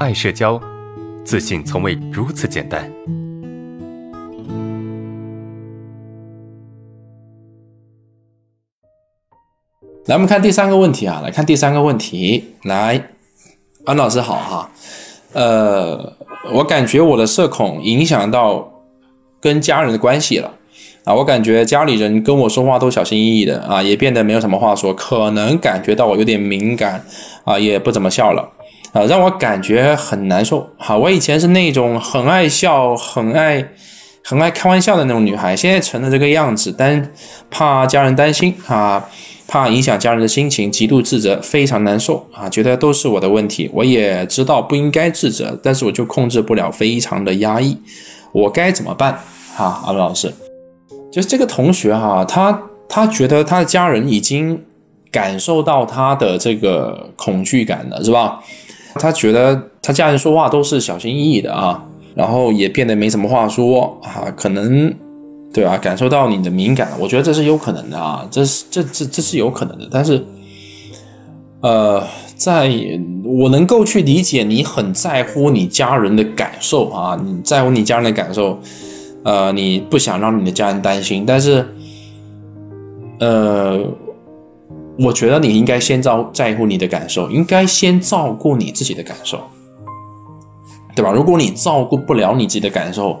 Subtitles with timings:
[0.00, 0.60] 爱社交，
[1.24, 2.90] 自信从未如此简单。
[10.06, 12.54] 来，我们看第三个问题啊，来看第三个问题。
[12.64, 13.10] 来，
[13.84, 14.70] 安老师好哈。
[15.32, 16.16] 呃，
[16.52, 18.82] 我感觉我的社恐影响到
[19.40, 20.52] 跟家人的关系了
[21.04, 27.04] 啊，我感觉家里人跟我说话都小心翼翼的啊，也变得没有什么话说，可能感觉到我有点敏感
[27.44, 28.50] 啊，也不怎么笑了
[28.92, 30.68] 啊，让我感觉很难受。
[30.78, 33.66] 哈，我以前是那种很爱笑、很爱、
[34.22, 37.10] 很爱开玩笑的那种女孩，现在成了这个样子，但
[37.50, 39.08] 怕家人担心啊。
[39.46, 42.48] 怕影响家人的心情，极度自责，非常难受啊！
[42.48, 47.76] 觉得都是我的问题，我也知道不应该自责，但是我就控制不了，非常的压抑，
[48.32, 49.20] 我该怎么办？
[49.54, 50.32] 哈，阿伦老师，
[51.12, 52.58] 就是这个同学哈，他
[52.88, 54.64] 他觉得他的家人已经
[55.12, 58.40] 感受到他的这个恐惧感了，是吧？
[58.94, 64.94] 他觉得他家人说话都是小心翼翼的啊，然后也变得没什么话说啊，可能。
[65.54, 65.78] 对吧？
[65.78, 69.86] 感受到你的敏感，我觉得这是有可能的啊，这是这这这是有可能的。
[69.88, 70.20] 但是，
[71.60, 72.02] 呃，
[72.34, 72.68] 在
[73.24, 78.58] 我能够去理解你很在乎你家人的感受啊，你在乎你家人的感受，
[79.22, 81.24] 呃，你不想让你的家人担心。
[81.24, 81.64] 但是，
[83.20, 83.78] 呃，
[84.98, 89.40] 我觉得你应该先照在乎你的感受，应该先照顾你自己的感受，
[90.94, 91.10] 对吧？
[91.10, 93.20] 如果你照顾不了你自己的感受，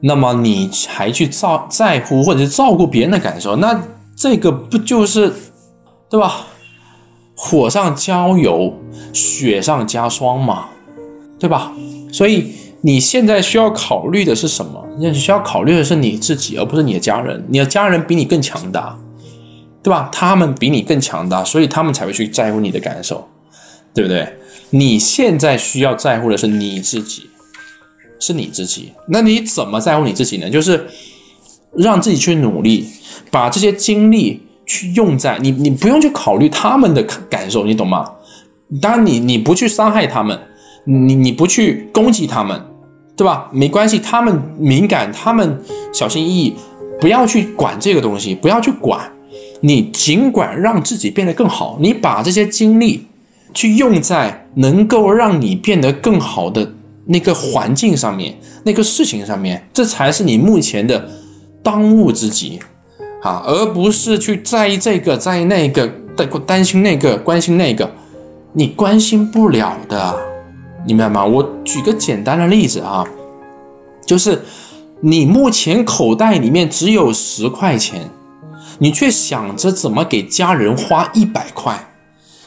[0.00, 3.82] 那么你还去照在乎或者是照顾别人的感受，那
[4.16, 5.32] 这个不就是，
[6.08, 6.46] 对吧？
[7.34, 8.72] 火上浇油，
[9.12, 10.68] 雪上加霜嘛，
[11.38, 11.72] 对吧？
[12.10, 14.82] 所以你现在需要考虑的是什么？
[14.98, 17.44] 你需要考虑的是你自己，而不是你的家人。
[17.48, 18.98] 你的家人比你更强大，
[19.86, 20.08] 对吧？
[20.10, 23.28] 他们比你更强大，所以他们才会去在乎你的感受，
[23.94, 24.26] 对不对？
[24.70, 27.30] 你现在需要在乎的是你自己。
[28.18, 30.48] 是你自己，那你怎么在乎你自己呢？
[30.48, 30.86] 就是
[31.74, 32.88] 让自己去努力，
[33.30, 38.10] 把这些精力去用在你，你不用去考虑他们的感受，你懂吗？
[38.80, 40.36] 当然，你你不去伤害他们，
[40.84, 42.58] 你你不去攻击他们，
[43.14, 43.50] 对吧？
[43.52, 45.62] 没关系，他们敏感，他们
[45.92, 46.56] 小心翼翼，
[46.98, 49.12] 不要去管这个东西，不要去管，
[49.60, 53.06] 你尽管让自己变得更好，你把这些精力
[53.54, 56.72] 去用在能够让你变得更好的。
[57.08, 61.08] 那个环境上面，那个事情上面，这才是你目前的
[61.62, 62.58] 当务之急，
[63.22, 65.86] 啊，而不是去在意这个，在意那个，
[66.16, 67.88] 担担心那个，关心那个，
[68.54, 70.18] 你关心不了的，
[70.84, 71.24] 你明白吗？
[71.24, 73.06] 我举个简单的例子啊，
[74.04, 74.42] 就是
[75.00, 78.10] 你目前口袋里面只有十块钱，
[78.78, 81.88] 你却想着怎么给家人花一百块，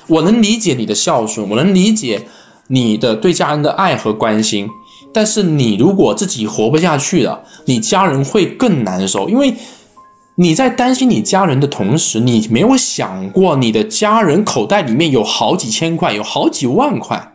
[0.08, 2.28] 我能理解你的孝顺，我能理解。
[2.72, 4.70] 你的对家人的爱和关心，
[5.12, 9.56] 但是你如果自己活不下去了，你家人会更难受，因为
[10.36, 17.34] 你在担心你家人的同时，你没有想过你的家人口袋里面有好几千块，有好几万块，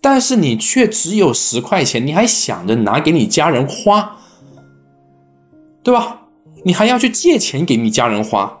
[0.00, 4.16] 但是你却只有十块钱，你还想着拿给你家人花，
[5.84, 6.22] 对吧？
[6.62, 8.60] 你还要去借钱给你家人花，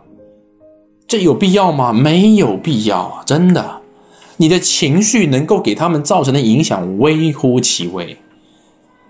[1.06, 1.92] 这有必要吗？
[1.92, 3.80] 没有必要啊，真的。
[4.36, 8.16] 你的情绪能够给他们造成的影响微乎其微，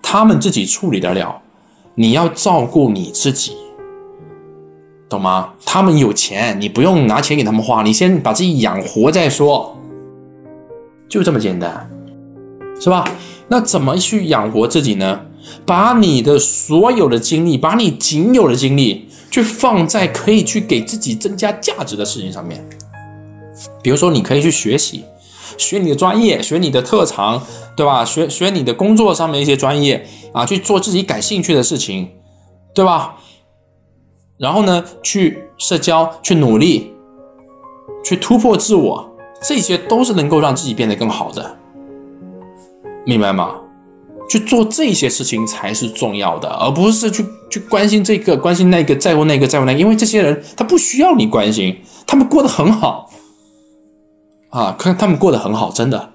[0.02, 1.40] 他们自己处理得了。
[1.94, 3.52] 你要照顾你自己，
[5.08, 5.52] 懂吗？
[5.64, 9.76] 他们有钱，你不用拿钱给他们花，你先把自己养活再说，
[11.08, 11.88] 就这么简单，
[12.80, 13.04] 是吧？
[13.46, 15.20] 那怎么去养活自己呢？
[15.64, 22.64] 把你的所有的精力，把你仅有的精力，去放在可以去给自己增加价值的事情上面，
[23.82, 25.04] 比如说，你可以去学习。
[25.58, 27.42] 学你的专业，学你的特长，
[27.76, 28.04] 对吧？
[28.04, 32.08] 学学你的工作上面一些专业啊，去做自己感兴趣的事情，
[32.72, 33.16] 对吧？
[34.38, 36.92] 然后呢，去社交，去努力，
[38.02, 39.10] 去突破自我，
[39.42, 41.58] 这些都是能够让自己变得更好的，
[43.04, 43.56] 明白吗？
[44.31, 53.11] 去做这些事情才是重要的，而不是去去关心这个，关心那个，在乎那个，在乎那个，因为这些人他不需要你关心，他们过得很好。
[54.50, 56.11] 啊，看他们过得很好，真的。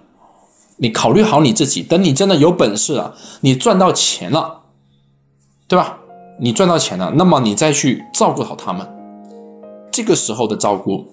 [0.78, 4.62] 你考虑好你自己，等你真的有本事了，你赚到钱了，
[5.68, 5.98] 对吧？
[6.40, 8.88] 你赚到钱了，那么你再去照顾好他们，
[9.92, 11.06] 这个时候的照顾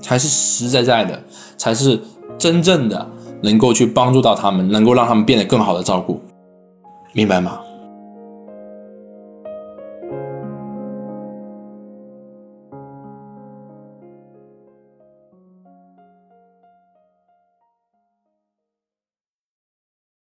[0.00, 1.22] 才是实实在在的，
[1.58, 2.00] 才是
[2.38, 3.06] 真正的
[3.42, 6.20] 能够去帮助到他们，能够让他们变得更好的照顾，
[7.16, 7.65] 明白吗？